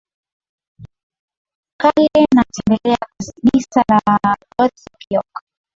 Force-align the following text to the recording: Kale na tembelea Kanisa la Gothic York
Kale 1.79 2.21
na 2.35 2.43
tembelea 2.53 3.01
Kanisa 3.17 3.83
la 3.89 4.19
Gothic 4.57 4.99
York 5.09 5.43